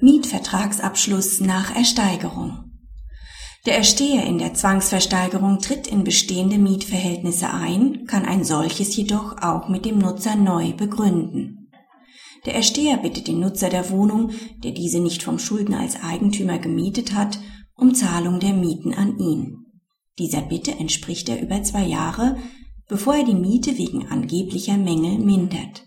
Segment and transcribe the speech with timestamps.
[0.00, 2.70] Mietvertragsabschluss nach Ersteigerung.
[3.66, 9.68] Der Ersteher in der Zwangsversteigerung tritt in bestehende Mietverhältnisse ein, kann ein solches jedoch auch
[9.68, 11.70] mit dem Nutzer neu begründen.
[12.46, 14.30] Der Ersteher bittet den Nutzer der Wohnung,
[14.64, 17.38] der diese nicht vom Schuldner als Eigentümer gemietet hat,
[17.76, 19.66] um Zahlung der Mieten an ihn.
[20.18, 22.38] Dieser Bitte entspricht er über zwei Jahre,
[22.88, 25.84] bevor er die Miete wegen angeblicher Mängel mindert.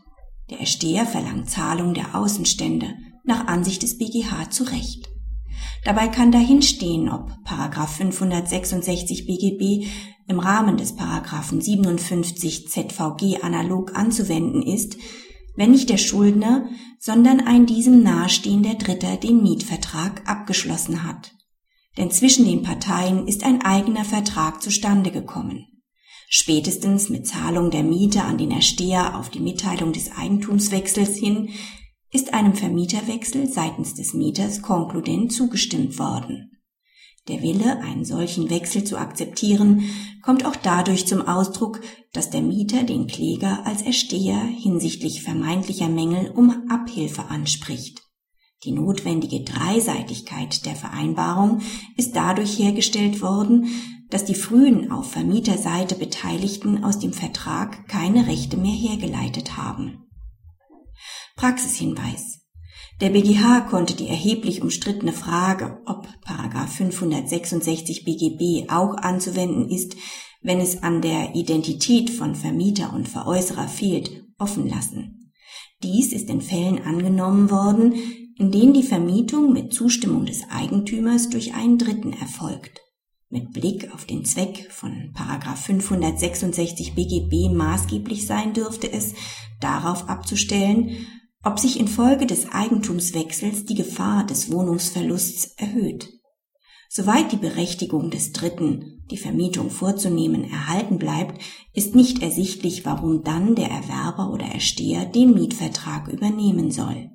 [0.52, 2.93] Der Ersteher verlangt Zahlung der Außenstände,
[3.24, 5.10] nach Ansicht des BGH zu Recht.
[5.86, 9.88] Dabei kann dahinstehen, ob 566 BGB
[10.28, 14.97] im Rahmen des 57 ZVG analog anzuwenden ist,
[15.56, 16.68] wenn nicht der Schuldner,
[17.00, 21.33] sondern ein diesem nahestehender Dritter den Mietvertrag abgeschlossen hat.
[21.97, 25.68] Denn zwischen den Parteien ist ein eigener Vertrag zustande gekommen.
[26.28, 31.50] Spätestens mit Zahlung der Miete an den Ersteher auf die Mitteilung des Eigentumswechsels hin
[32.14, 36.52] ist einem Vermieterwechsel seitens des Mieters konkludent zugestimmt worden.
[37.28, 39.83] Der Wille, einen solchen Wechsel zu akzeptieren,
[40.22, 41.80] kommt auch dadurch zum Ausdruck,
[42.11, 48.02] dass der Mieter den Kläger als Ersteher hinsichtlich vermeintlicher Mängel um Abhilfe anspricht.
[48.66, 51.61] Die notwendige Dreiseitigkeit der Vereinbarung
[51.98, 53.67] ist dadurch hergestellt worden,
[54.09, 60.03] dass die frühen auf Vermieterseite Beteiligten aus dem Vertrag keine Rechte mehr hergeleitet haben.
[61.44, 62.39] Praxishinweis.
[63.02, 69.97] Der BGH konnte die erheblich umstrittene Frage, ob 566 BGB auch anzuwenden ist,
[70.41, 75.33] wenn es an der Identität von Vermieter und Veräußerer fehlt, offen lassen.
[75.83, 77.94] Dies ist in Fällen angenommen worden,
[78.38, 82.80] in denen die Vermietung mit Zustimmung des Eigentümers durch einen Dritten erfolgt.
[83.27, 89.14] Mit Blick auf den Zweck von 566 BGB maßgeblich sein dürfte es,
[89.59, 91.05] darauf abzustellen,
[91.44, 96.09] ob sich infolge des Eigentumswechsels die Gefahr des Wohnungsverlusts erhöht.
[96.89, 101.42] Soweit die Berechtigung des Dritten, die Vermietung vorzunehmen, erhalten bleibt,
[101.73, 107.09] ist nicht ersichtlich, warum dann der Erwerber oder Ersteher den Mietvertrag übernehmen soll.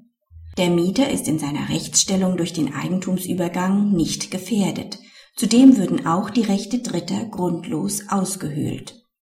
[0.56, 4.98] Der Mieter ist in seiner Rechtsstellung durch den Eigentumsübergang nicht gefährdet.
[5.36, 9.07] Zudem würden auch die Rechte Dritter grundlos ausgehöhlt.